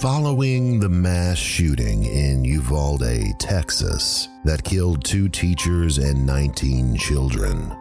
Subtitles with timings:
[0.00, 7.76] Following the mass shooting in Uvalde, Texas, that killed two teachers and 19 children,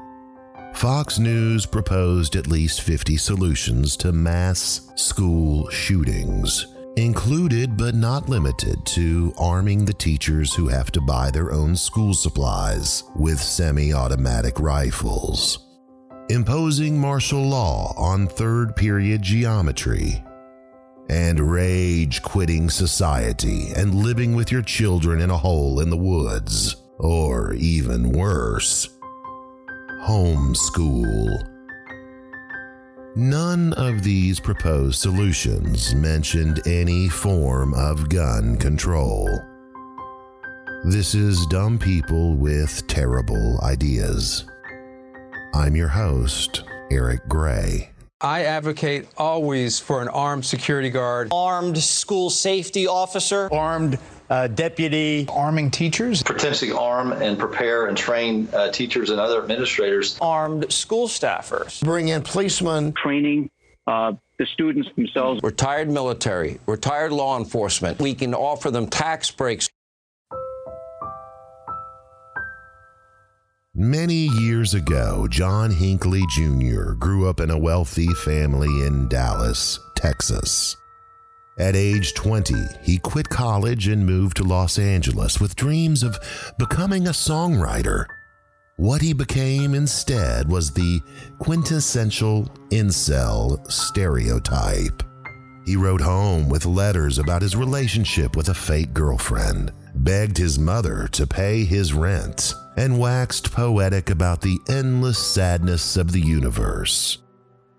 [0.74, 8.86] Fox News proposed at least 50 solutions to mass school shootings, included but not limited
[8.88, 14.60] to arming the teachers who have to buy their own school supplies with semi automatic
[14.60, 15.70] rifles,
[16.30, 20.22] imposing martial law on third period geometry
[21.10, 26.76] and rage quitting society and living with your children in a hole in the woods,
[27.00, 28.90] or even worse,
[30.04, 31.46] homeschool.
[33.16, 39.28] None of these proposed solutions mentioned any form of gun control.
[40.86, 44.46] This is Dumb People with Terrible Ideas.
[45.54, 47.90] I'm your host, Eric Gray.
[48.22, 53.98] I advocate always for an armed security guard, armed school safety officer, armed
[54.30, 60.18] uh, deputy, arming teachers, potentially arm and prepare and train uh, teachers and other administrators,
[60.20, 63.50] armed school staffers, bring in policemen, training.
[63.88, 65.42] Uh, the students themselves.
[65.44, 68.00] Retired military, retired law enforcement.
[68.00, 69.68] We can offer them tax breaks.
[73.76, 76.94] Many years ago, John Hinckley Jr.
[76.94, 80.76] grew up in a wealthy family in Dallas, Texas.
[81.60, 86.18] At age 20, he quit college and moved to Los Angeles with dreams of
[86.58, 88.06] becoming a songwriter.
[88.78, 91.00] What he became instead was the
[91.38, 95.04] quintessential incel stereotype.
[95.68, 101.08] He wrote home with letters about his relationship with a fake girlfriend, begged his mother
[101.12, 107.18] to pay his rent, and waxed poetic about the endless sadness of the universe.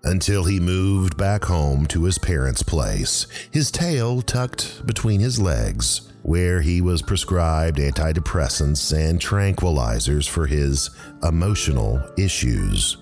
[0.03, 6.13] Until he moved back home to his parents' place, his tail tucked between his legs,
[6.21, 10.91] where he was prescribed antidepressants and tranquilizers for his
[11.23, 12.97] emotional issues.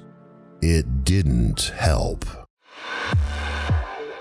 [0.61, 2.23] It didn't help.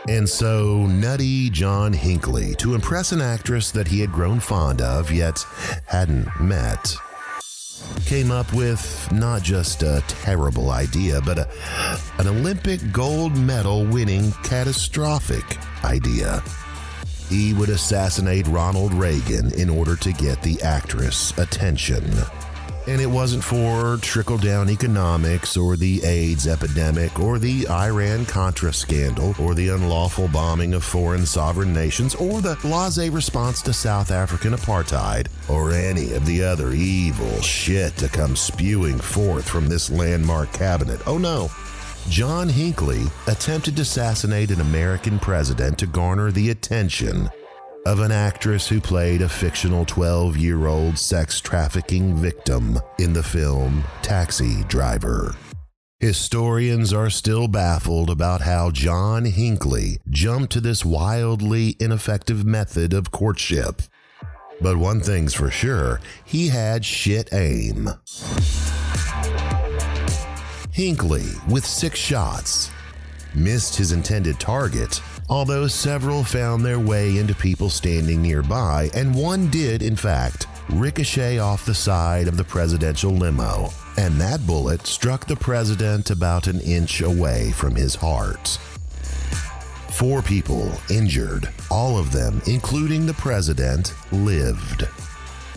[0.09, 5.13] And so, nutty John Hinckley, to impress an actress that he had grown fond of
[5.13, 5.45] yet
[5.87, 6.97] hadn't met,
[8.05, 11.49] came up with not just a terrible idea, but a,
[12.19, 16.43] an Olympic gold medal winning catastrophic idea.
[17.29, 22.05] He would assassinate Ronald Reagan in order to get the actress attention.
[22.89, 28.73] And it wasn't for trickle down economics or the AIDS epidemic or the Iran Contra
[28.73, 34.11] scandal or the unlawful bombing of foreign sovereign nations or the blase response to South
[34.11, 39.91] African apartheid or any of the other evil shit to come spewing forth from this
[39.91, 41.07] landmark cabinet.
[41.07, 41.51] Oh no.
[42.09, 47.29] John Hinckley attempted to assassinate an American president to garner the attention
[47.87, 53.23] of an actress who played a fictional 12 year old sex trafficking victim in the
[53.23, 55.35] film Taxi Driver.
[56.01, 63.11] Historians are still baffled about how John Hinckley jumped to this wildly ineffective method of
[63.11, 63.83] courtship.
[64.61, 67.91] But one thing's for sure he had shit aim.
[70.71, 72.71] Hinckley, with six shots,
[73.35, 79.49] missed his intended target although several found their way into people standing nearby, and one
[79.51, 85.27] did, in fact, ricochet off the side of the presidential limo, and that bullet struck
[85.27, 88.59] the president about an inch away from his heart.
[89.91, 94.87] Four people injured, all of them, including the president, lived.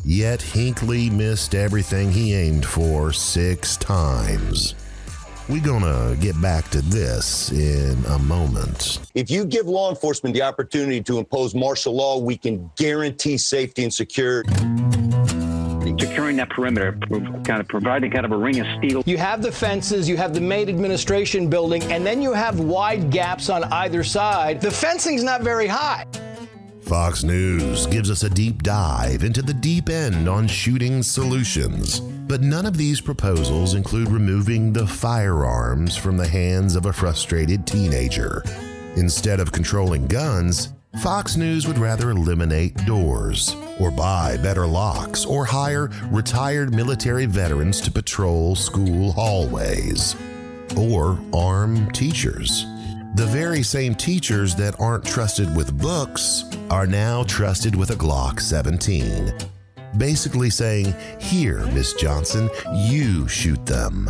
[0.03, 4.74] Yet Hinckley missed everything he aimed for six times.
[5.52, 9.00] We're going to get back to this in a moment.
[9.16, 13.84] If you give law enforcement the opportunity to impose martial law, we can guarantee safety
[13.84, 14.50] and security
[16.00, 16.94] securing that perimeter,
[17.44, 19.04] kind of providing kind of a ring of steel.
[19.06, 23.12] You have the fences, you have the main administration building, and then you have wide
[23.12, 24.62] gaps on either side.
[24.62, 26.06] The fencing's not very high.
[26.82, 32.02] Fox News gives us a deep dive into the deep end on shooting solutions.
[32.32, 37.68] But none of these proposals include removing the firearms from the hands of a frustrated
[37.68, 38.42] teenager.
[38.96, 40.70] Instead of controlling guns,
[41.04, 47.82] Fox News would rather eliminate doors, or buy better locks, or hire retired military veterans
[47.82, 50.16] to patrol school hallways,
[50.78, 52.66] or arm teachers.
[53.16, 58.40] The very same teachers that aren't trusted with books are now trusted with a Glock
[58.40, 59.34] 17.
[59.97, 64.09] Basically saying, Here, Miss Johnson, you shoot them.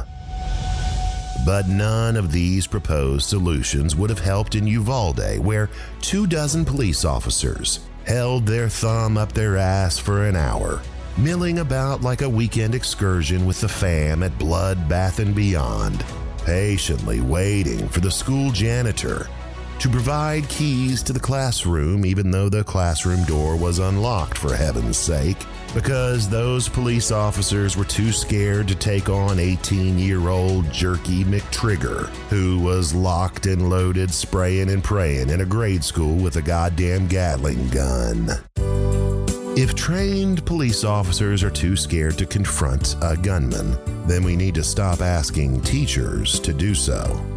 [1.45, 5.69] But none of these proposed solutions would have helped in Uvalde, where
[5.99, 10.81] two dozen police officers held their thumb up their ass for an hour,
[11.17, 16.05] milling about like a weekend excursion with the fam at Bloodbath and Beyond,
[16.45, 19.27] patiently waiting for the school janitor
[19.81, 24.95] to provide keys to the classroom, even though the classroom door was unlocked, for heaven's
[24.95, 25.43] sake,
[25.73, 32.09] because those police officers were too scared to take on 18 year old Jerky McTrigger,
[32.29, 37.07] who was locked and loaded, spraying and praying in a grade school with a goddamn
[37.07, 38.29] Gatling gun.
[39.57, 44.63] If trained police officers are too scared to confront a gunman, then we need to
[44.63, 47.30] stop asking teachers to do so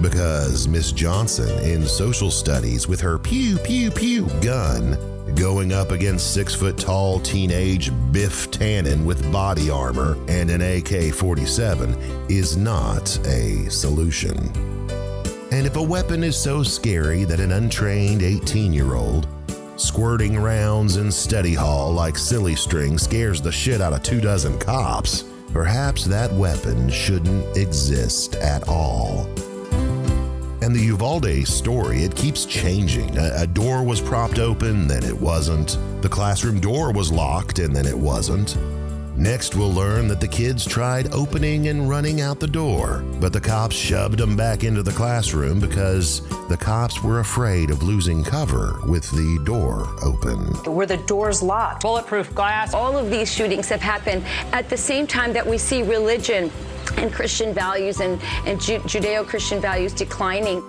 [0.00, 4.96] because Miss Johnson in social studies with her pew pew pew gun
[5.34, 11.14] going up against six foot tall teenage Biff Tannen with body armor and an AK
[11.14, 11.94] 47
[12.28, 14.36] is not a solution.
[15.50, 19.26] And if a weapon is so scary that an untrained 18 year old
[19.76, 24.58] squirting rounds in study hall like silly string scares the shit out of two dozen
[24.58, 29.28] cops, perhaps that weapon shouldn't exist at all.
[30.68, 33.16] And the Uvalde story, it keeps changing.
[33.16, 35.78] A, a, door was propped open, then it wasn't.
[36.02, 38.58] The classroom door was locked, and then it wasn't.
[39.18, 43.40] Next, we'll learn that the kids tried opening and running out the door, but the
[43.40, 48.78] cops shoved them back into the classroom because the cops were afraid of losing cover
[48.86, 50.52] with the door open.
[50.72, 51.82] Were the doors locked?
[51.82, 52.74] Bulletproof glass.
[52.74, 54.22] All of these shootings have happened
[54.52, 56.48] at the same time that we see religion
[56.96, 60.60] and Christian values and, and Ju- Judeo Christian values declining.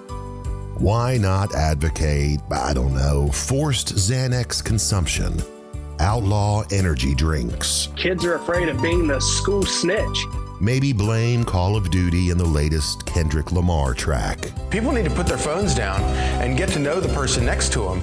[0.80, 5.40] Why not advocate, I don't know, forced Xanax consumption?
[6.00, 7.90] Outlaw energy drinks.
[7.98, 10.26] Kids are afraid of being the school snitch.
[10.62, 14.52] Maybe blame Call of Duty and the latest Kendrick Lamar track.
[14.70, 16.02] People need to put their phones down
[16.42, 18.02] and get to know the person next to them.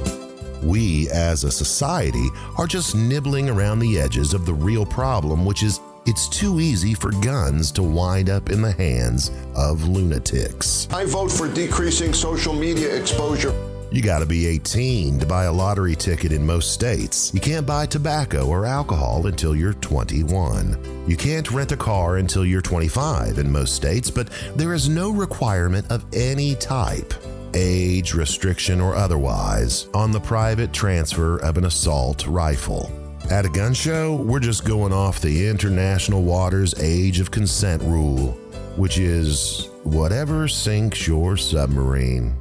[0.63, 2.29] We, as a society,
[2.59, 6.95] are just nibbling around the edges of the real problem, which is it's too easy
[6.95, 10.87] for guns to wind up in the hands of lunatics.
[10.93, 13.55] I vote for decreasing social media exposure.
[13.97, 17.33] You gotta be 18 to buy a lottery ticket in most states.
[17.33, 21.07] You can't buy tobacco or alcohol until you're 21.
[21.09, 25.09] You can't rent a car until you're 25 in most states, but there is no
[25.09, 27.15] requirement of any type,
[27.55, 32.93] age, restriction, or otherwise, on the private transfer of an assault rifle.
[33.31, 38.33] At a gun show, we're just going off the international waters age of consent rule,
[38.77, 42.37] which is whatever sinks your submarine.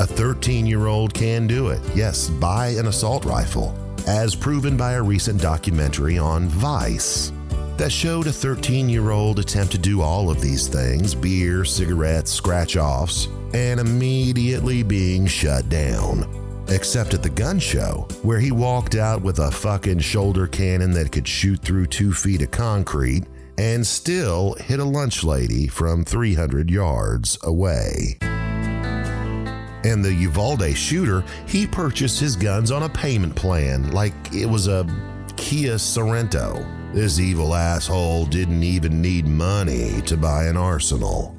[0.00, 1.80] A 13 year old can do it.
[1.94, 7.32] Yes, buy an assault rifle, as proven by a recent documentary on Vice
[7.78, 12.32] that showed a 13 year old attempt to do all of these things beer, cigarettes,
[12.32, 16.26] scratch offs and immediately being shut down.
[16.68, 21.10] Except at the gun show, where he walked out with a fucking shoulder cannon that
[21.10, 23.24] could shoot through two feet of concrete
[23.56, 28.18] and still hit a lunch lady from 300 yards away.
[29.84, 34.66] And the Uvalde shooter, he purchased his guns on a payment plan like it was
[34.66, 34.86] a
[35.36, 36.66] Kia Sorento.
[36.92, 41.36] This evil asshole didn't even need money to buy an arsenal.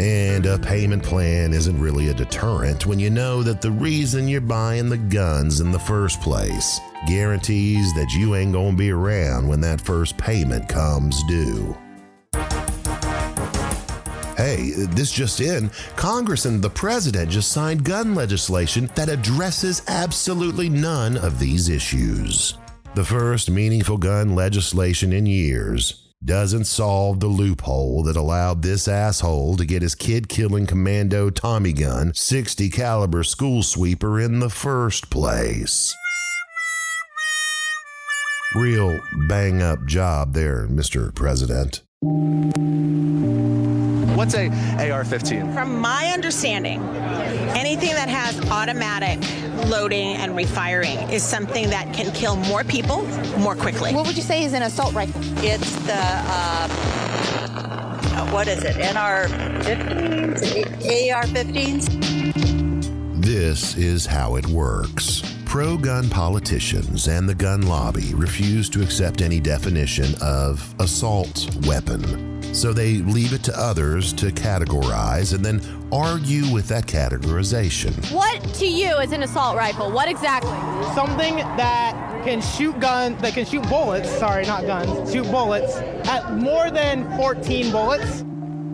[0.00, 4.40] And a payment plan isn't really a deterrent when you know that the reason you're
[4.40, 9.60] buying the guns in the first place guarantees that you ain't gonna be around when
[9.60, 11.76] that first payment comes due.
[14.38, 20.68] Hey, this just in Congress and the president just signed gun legislation that addresses absolutely
[20.68, 22.54] none of these issues.
[22.94, 29.56] The first meaningful gun legislation in years doesn't solve the loophole that allowed this asshole
[29.56, 35.92] to get his kid-killing commando Tommy gun 60 caliber school sweeper in the first place.
[38.54, 41.12] Real bang up job there, Mr.
[41.12, 41.82] President.
[44.18, 45.54] What's a AR-15?
[45.54, 46.82] From my understanding,
[47.56, 49.20] anything that has automatic
[49.68, 53.02] loading and refiring is something that can kill more people
[53.38, 53.94] more quickly.
[53.94, 55.20] What would you say is an assault rifle?
[55.44, 56.68] It's the uh,
[58.32, 58.74] what is it?
[58.76, 63.24] NR-15s, AR-15s.
[63.24, 65.22] This is how it works.
[65.48, 72.42] Pro gun politicians and the gun lobby refuse to accept any definition of assault weapon.
[72.54, 77.94] So they leave it to others to categorize and then argue with that categorization.
[78.12, 79.90] What to you is an assault rifle?
[79.90, 80.50] What exactly?
[80.94, 85.76] Something that can shoot guns, that can shoot bullets, sorry, not guns, shoot bullets
[86.08, 88.22] at more than 14 bullets.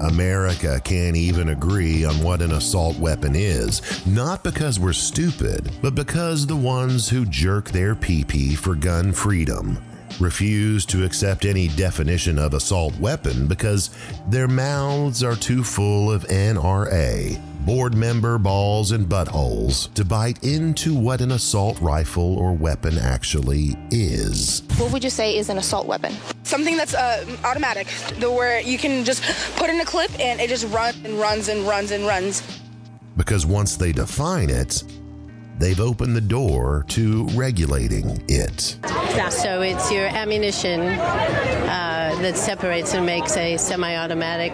[0.00, 5.94] America can't even agree on what an assault weapon is, not because we're stupid, but
[5.94, 9.78] because the ones who jerk their pee for gun freedom
[10.20, 13.90] refuse to accept any definition of assault weapon because
[14.28, 20.94] their mouths are too full of NRA, board member balls and buttholes, to bite into
[20.94, 24.62] what an assault rifle or weapon actually is.
[24.76, 26.14] What would you say is an assault weapon?
[26.42, 27.86] Something that's uh, automatic,
[28.18, 29.22] the where you can just
[29.56, 32.42] put in a clip and it just runs and runs and runs and runs.
[33.16, 34.82] Because once they define it,
[35.58, 38.76] they've opened the door to regulating it.
[39.30, 44.52] So it's your ammunition uh, that separates and makes a semi-automatic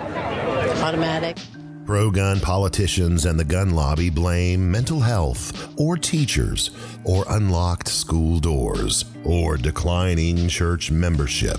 [0.81, 1.37] automatic.
[1.91, 6.71] Pro gun politicians and the gun lobby blame mental health, or teachers,
[7.03, 11.59] or unlocked school doors, or declining church membership,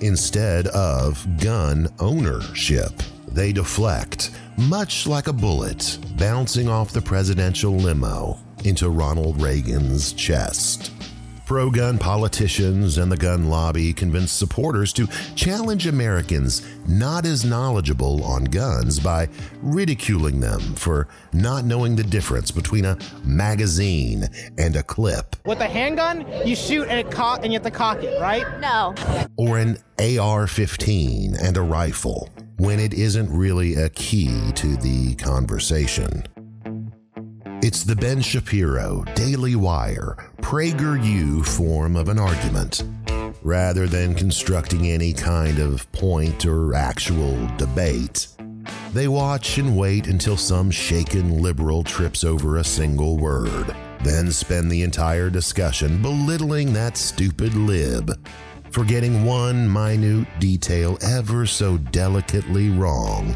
[0.00, 2.92] instead of gun ownership.
[3.26, 10.92] They deflect, much like a bullet bouncing off the presidential limo into Ronald Reagan's chest.
[11.46, 18.24] Pro gun politicians and the gun lobby convince supporters to challenge Americans not as knowledgeable
[18.24, 19.28] on guns by
[19.60, 25.36] ridiculing them for not knowing the difference between a magazine and a clip.
[25.44, 28.46] With a handgun, you shoot and it cock and you have to cock it, right?
[28.60, 28.94] No.
[29.36, 35.14] Or an AR 15 and a rifle when it isn't really a key to the
[35.16, 36.24] conversation.
[37.64, 42.84] It's the Ben Shapiro, Daily Wire, PragerU form of an argument,
[43.42, 48.28] rather than constructing any kind of point or actual debate.
[48.92, 54.70] They watch and wait until some shaken liberal trips over a single word, then spend
[54.70, 58.12] the entire discussion belittling that stupid lib,
[58.72, 63.34] forgetting one minute detail ever so delicately wrong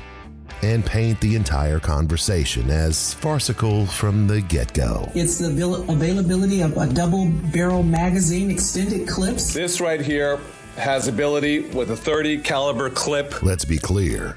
[0.62, 5.10] and paint the entire conversation as farcical from the get go.
[5.14, 5.48] It's the
[5.88, 9.54] availability of a double barrel magazine, extended clips.
[9.54, 10.38] This right here
[10.76, 13.42] has ability with a 30 caliber clip.
[13.42, 14.36] Let's be clear.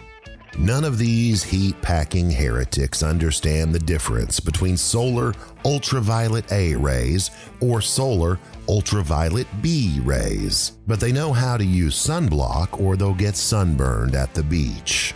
[0.58, 7.82] None of these heat packing heretics understand the difference between solar ultraviolet A rays or
[7.82, 8.38] solar
[8.68, 14.34] ultraviolet B rays, but they know how to use sunblock or they'll get sunburned at
[14.34, 15.14] the beach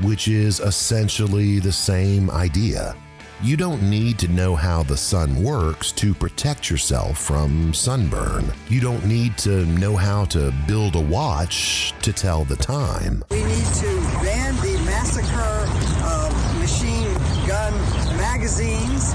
[0.00, 2.94] which is essentially the same idea.
[3.40, 8.52] You don't need to know how the sun works to protect yourself from sunburn.
[8.68, 13.22] You don't need to know how to build a watch to tell the time.
[13.30, 15.62] We need to ban the massacre
[16.04, 17.14] of machine
[17.46, 17.72] gun
[18.16, 19.14] magazines.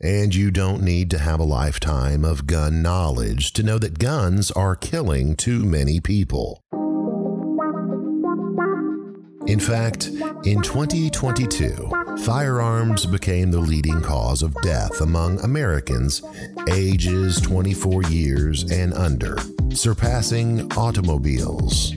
[0.00, 4.50] And you don't need to have a lifetime of gun knowledge to know that guns
[4.50, 6.62] are killing too many people.
[9.46, 10.08] In fact,
[10.44, 16.20] in 2022, firearms became the leading cause of death among Americans
[16.68, 19.36] ages 24 years and under,
[19.70, 21.92] surpassing automobiles.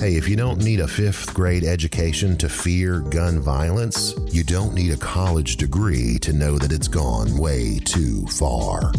[0.00, 4.74] Hey, if you don't need a fifth grade education to fear gun violence, you don't
[4.74, 8.90] need a college degree to know that it's gone way too far.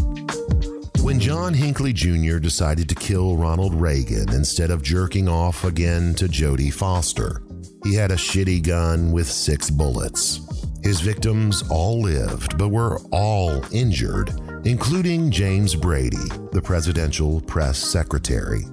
[1.14, 2.38] When John Hinckley Jr.
[2.38, 7.40] decided to kill Ronald Reagan instead of jerking off again to Jodie Foster,
[7.84, 10.40] he had a shitty gun with six bullets.
[10.82, 14.32] His victims all lived, but were all injured,
[14.64, 18.64] including James Brady, the presidential press secretary,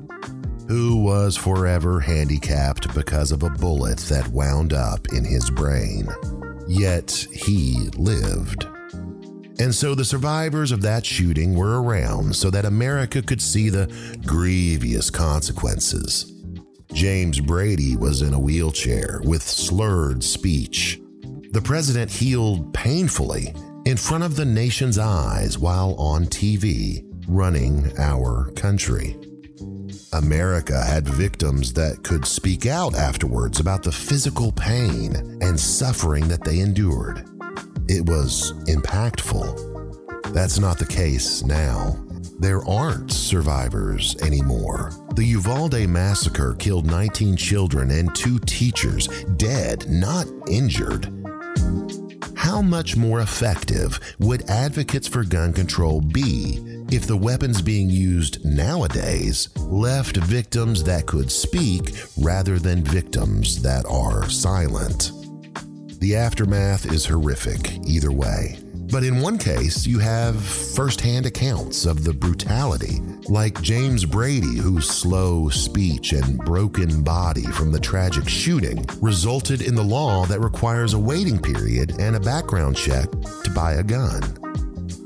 [0.67, 6.07] who was forever handicapped because of a bullet that wound up in his brain.
[6.67, 8.65] Yet he lived.
[9.59, 13.91] And so the survivors of that shooting were around so that America could see the
[14.25, 16.33] grievous consequences.
[16.93, 20.99] James Brady was in a wheelchair with slurred speech.
[21.51, 23.53] The president healed painfully
[23.85, 29.17] in front of the nation's eyes while on TV running our country.
[30.13, 36.43] America had victims that could speak out afterwards about the physical pain and suffering that
[36.43, 37.30] they endured
[37.91, 40.33] it was impactful.
[40.33, 41.97] That's not the case now.
[42.39, 44.91] There aren't survivors anymore.
[45.15, 51.11] The Uvalde massacre killed 19 children and two teachers, dead, not injured.
[52.37, 58.43] How much more effective would advocates for gun control be if the weapons being used
[58.45, 65.11] nowadays left victims that could speak rather than victims that are silent?
[66.01, 68.57] The aftermath is horrific either way.
[68.91, 74.89] But in one case, you have firsthand accounts of the brutality, like James Brady, whose
[74.89, 80.95] slow speech and broken body from the tragic shooting resulted in the law that requires
[80.95, 83.07] a waiting period and a background check
[83.43, 84.23] to buy a gun.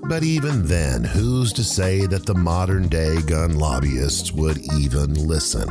[0.07, 5.67] But even then, who's to say that the modern day gun lobbyists would even listen?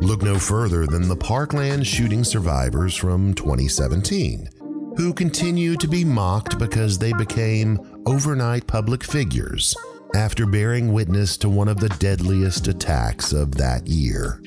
[0.00, 4.48] Look no further than the Parkland shooting survivors from 2017
[4.96, 9.74] who continue to be mocked because they became overnight public figures
[10.14, 14.40] after bearing witness to one of the deadliest attacks of that year.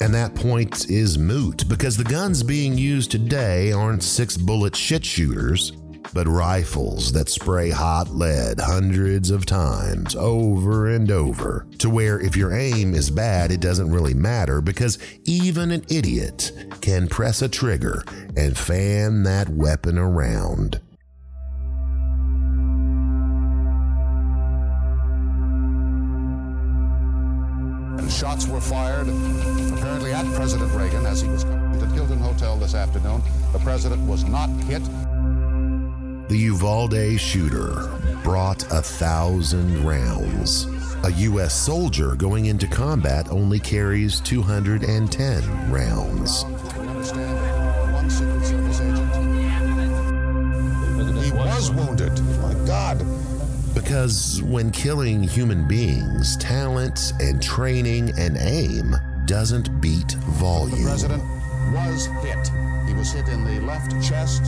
[0.00, 5.04] And that point is moot because the guns being used today aren't six bullet shit
[5.04, 5.72] shooters,
[6.16, 12.34] but rifles that spray hot lead hundreds of times over and over, to where if
[12.34, 17.48] your aim is bad, it doesn't really matter because even an idiot can press a
[17.50, 18.02] trigger
[18.34, 20.80] and fan that weapon around.
[27.98, 29.06] And shots were fired,
[29.76, 33.20] apparently at President Reagan as he was coming to the Hilton Hotel this afternoon.
[33.52, 34.80] The president was not hit.
[36.28, 37.88] The Uvalde shooter
[38.24, 40.66] brought a thousand rounds.
[41.04, 41.54] A U.S.
[41.54, 46.42] soldier going into combat only carries 210 rounds.
[51.22, 52.20] He was wounded.
[52.42, 53.04] My God.
[53.72, 60.78] Because when killing human beings, talent and training and aim doesn't beat volume.
[60.78, 61.22] The president
[61.72, 62.50] was hit.
[62.88, 64.42] He was hit in the left chest,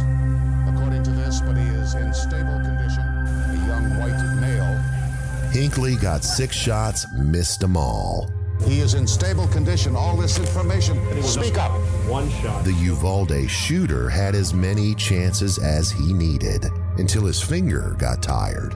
[1.28, 3.02] according but he is in stable condition.
[3.02, 5.50] A young white male.
[5.50, 8.30] Hinckley got six shots, missed them all.
[8.64, 9.94] He is in stable condition.
[9.94, 10.98] All this information.
[11.22, 11.70] Speak up.
[12.08, 12.64] One shot.
[12.64, 16.66] The Uvalde shooter had as many chances as he needed
[16.96, 18.74] until his finger got tired.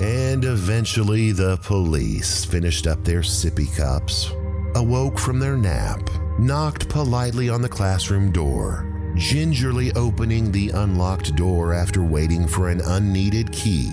[0.00, 4.32] And eventually, the police finished up their sippy cups,
[4.74, 11.72] awoke from their nap, knocked politely on the classroom door, gingerly opening the unlocked door
[11.72, 13.92] after waiting for an unneeded key.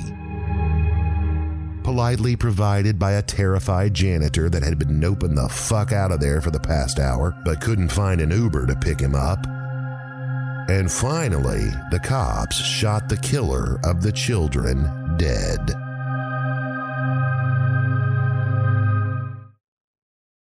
[1.84, 6.42] Politely provided by a terrified janitor that had been noping the fuck out of there
[6.42, 9.46] for the past hour, but couldn't find an Uber to pick him up.
[10.70, 15.76] And finally, the cops shot the killer of the children dead.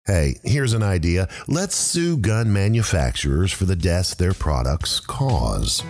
[0.07, 1.27] Hey, here's an idea.
[1.49, 5.83] Let's sue gun manufacturers for the deaths their products cause.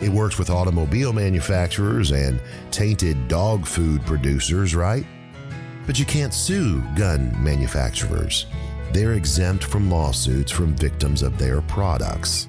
[0.00, 2.40] It works with automobile manufacturers and
[2.70, 5.04] tainted dog food producers, right?
[5.88, 8.46] But you can't sue gun manufacturers.
[8.92, 12.46] They're exempt from lawsuits from victims of their products.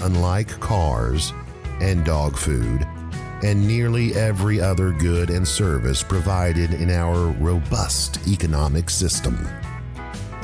[0.00, 1.32] Unlike cars
[1.80, 2.86] and dog food,
[3.42, 9.48] and nearly every other good and service provided in our robust economic system.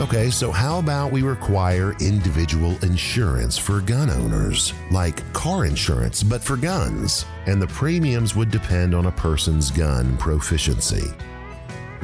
[0.00, 6.40] Okay, so how about we require individual insurance for gun owners, like car insurance, but
[6.40, 7.26] for guns?
[7.46, 11.12] And the premiums would depend on a person's gun proficiency.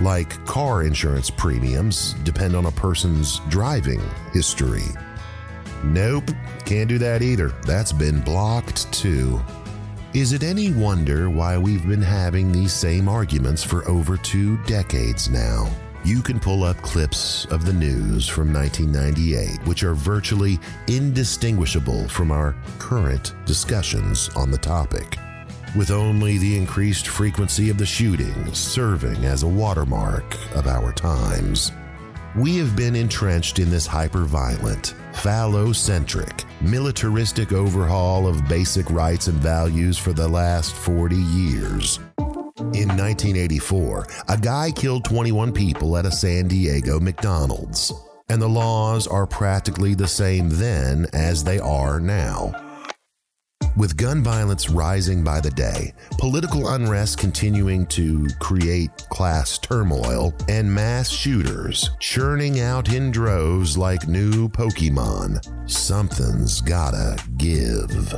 [0.00, 4.02] Like car insurance premiums depend on a person's driving
[4.32, 4.88] history.
[5.84, 6.30] Nope,
[6.64, 7.50] can't do that either.
[7.64, 9.40] That's been blocked too.
[10.14, 15.28] Is it any wonder why we've been having these same arguments for over two decades
[15.28, 15.68] now?
[16.04, 22.30] You can pull up clips of the news from 1998, which are virtually indistinguishable from
[22.30, 25.16] our current discussions on the topic,
[25.74, 31.72] with only the increased frequency of the shootings serving as a watermark of our times.
[32.36, 39.38] We have been entrenched in this hyper violent, phallocentric, militaristic overhaul of basic rights and
[39.38, 41.98] values for the last 40 years.
[42.58, 47.92] In 1984, a guy killed 21 people at a San Diego McDonald's,
[48.28, 52.63] and the laws are practically the same then as they are now.
[53.76, 60.72] With gun violence rising by the day, political unrest continuing to create class turmoil, and
[60.72, 68.14] mass shooters churning out in droves like new Pokemon, something's gotta give.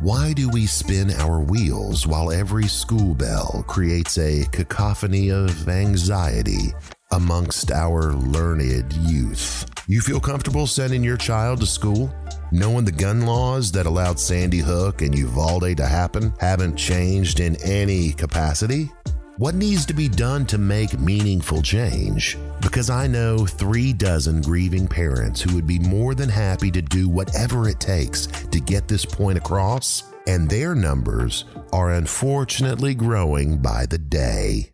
[0.00, 6.74] Why do we spin our wheels while every school bell creates a cacophony of anxiety
[7.12, 9.70] amongst our learned youth?
[9.86, 12.12] You feel comfortable sending your child to school?
[12.52, 17.56] Knowing the gun laws that allowed Sandy Hook and Uvalde to happen haven't changed in
[17.62, 18.90] any capacity?
[19.38, 22.36] What needs to be done to make meaningful change?
[22.60, 27.08] Because I know three dozen grieving parents who would be more than happy to do
[27.08, 30.02] whatever it takes to get this point across.
[30.26, 34.70] and their numbers are unfortunately growing by the day.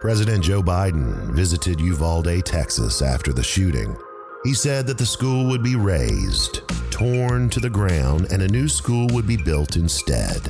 [0.00, 3.96] President Joe Biden visited Uvalde, Texas after the shooting.
[4.44, 8.68] He said that the school would be razed, torn to the ground, and a new
[8.68, 10.40] school would be built instead.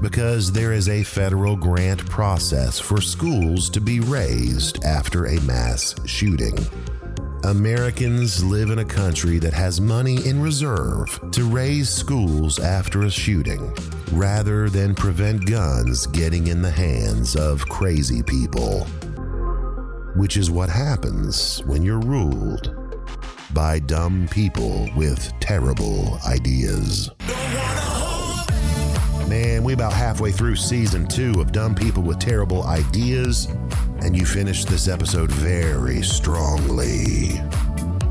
[0.00, 5.96] Because there is a federal grant process for schools to be razed after a mass
[6.06, 6.56] shooting.
[7.42, 13.10] Americans live in a country that has money in reserve to raise schools after a
[13.10, 13.74] shooting,
[14.12, 18.84] rather than prevent guns getting in the hands of crazy people.
[20.14, 22.79] Which is what happens when you're ruled
[23.54, 27.10] by dumb people with terrible ideas.
[29.28, 33.46] Man, we about halfway through season two of Dumb People with Terrible Ideas,
[34.02, 37.40] and you finished this episode very strongly.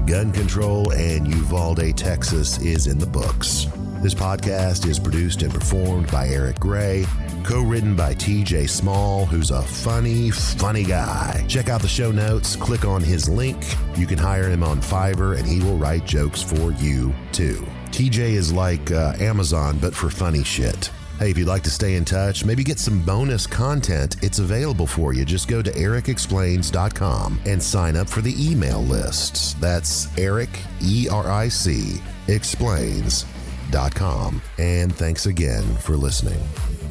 [0.05, 3.67] Gun control and Uvalde, Texas is in the books.
[4.01, 7.05] This podcast is produced and performed by Eric Gray,
[7.43, 11.45] co written by TJ Small, who's a funny, funny guy.
[11.47, 13.57] Check out the show notes, click on his link.
[13.95, 17.65] You can hire him on Fiverr, and he will write jokes for you too.
[17.91, 20.91] TJ is like uh, Amazon, but for funny shit.
[21.19, 24.87] Hey, if you'd like to stay in touch, maybe get some bonus content, it's available
[24.87, 25.25] for you.
[25.25, 29.53] Just go to ericexplains.com and sign up for the email lists.
[29.55, 30.47] That's Eric,
[30.81, 34.41] E R I C, explains.com.
[34.59, 36.39] And thanks again for listening.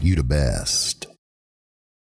[0.01, 1.08] You the best.